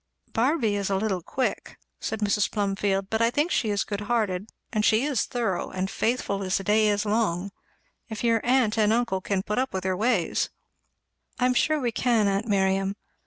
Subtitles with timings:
[0.33, 2.49] "Barby is a little quick," said Mrs.
[2.49, 6.57] Plumfield, "but I think she is good hearted, and she is thorough, and faithful as
[6.57, 7.51] the day is long.
[8.09, 10.49] If your aunt and uncle can put up with her ways."
[11.39, 12.95] "I am sure we can, aunt Miriam.